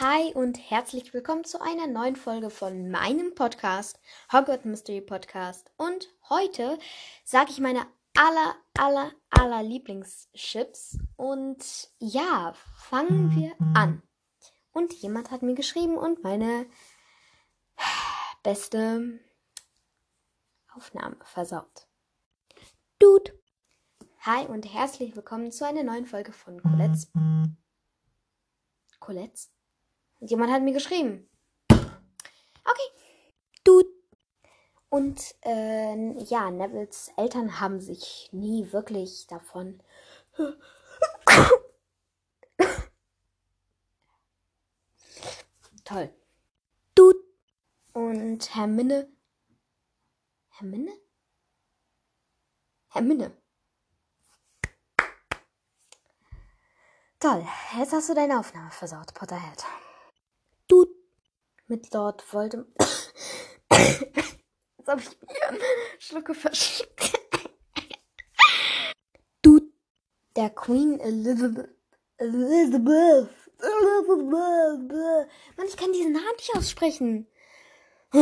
[0.00, 4.00] Hi und herzlich willkommen zu einer neuen Folge von meinem Podcast,
[4.32, 5.70] Hogwarts Mystery Podcast.
[5.76, 6.80] Und heute
[7.22, 10.98] sage ich meine aller, aller, aller Lieblingschips.
[11.14, 14.02] Und ja, fangen wir an.
[14.72, 16.66] Und jemand hat mir geschrieben und meine
[18.42, 19.20] beste
[20.74, 21.86] Aufnahme versaut.
[22.98, 23.32] Dude.
[24.22, 27.12] Hi und herzlich willkommen zu einer neuen Folge von Colette's.
[28.98, 29.53] Colette's?
[30.26, 31.28] Jemand hat mir geschrieben.
[31.68, 32.88] Okay.
[33.62, 33.88] Dude.
[34.88, 39.82] Und äh, ja, Nevils Eltern haben sich nie wirklich davon.
[45.84, 46.14] Toll.
[46.94, 47.18] Dude.
[47.92, 49.12] Und Hermine.
[50.50, 50.92] Hermine?
[52.88, 53.36] Hermine.
[57.20, 57.46] Toll.
[57.76, 59.64] Jetzt hast du deine Aufnahme versaut, Potterhead.
[61.66, 62.66] Mit Lord Voldemort.
[63.72, 65.60] Jetzt habe ich mir einen
[65.98, 67.18] Schlucke verschluckt.
[69.40, 69.60] Du
[70.36, 71.70] der Queen Elizabeth.
[72.18, 73.30] Elizabeth.
[73.58, 75.28] Elizabeth.
[75.56, 77.26] Mann, ich kann diesen Namen nicht aussprechen.
[78.12, 78.18] Du